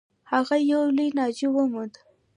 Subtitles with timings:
[0.31, 1.95] هغه یو لوی ناجو و موند.